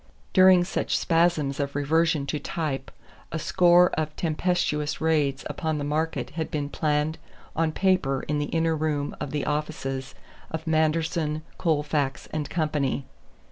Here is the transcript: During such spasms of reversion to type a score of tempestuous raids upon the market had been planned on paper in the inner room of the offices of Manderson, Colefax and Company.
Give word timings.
During 0.33 0.63
such 0.63 0.97
spasms 0.97 1.59
of 1.59 1.75
reversion 1.75 2.25
to 2.25 2.39
type 2.39 2.89
a 3.31 3.37
score 3.37 3.91
of 3.91 4.15
tempestuous 4.15 4.99
raids 4.99 5.43
upon 5.47 5.77
the 5.77 5.83
market 5.83 6.31
had 6.31 6.49
been 6.49 6.69
planned 6.69 7.19
on 7.55 7.71
paper 7.71 8.21
in 8.27 8.39
the 8.39 8.45
inner 8.47 8.75
room 8.75 9.15
of 9.21 9.29
the 9.29 9.45
offices 9.45 10.15
of 10.49 10.65
Manderson, 10.65 11.43
Colefax 11.59 12.25
and 12.33 12.49
Company. 12.49 13.05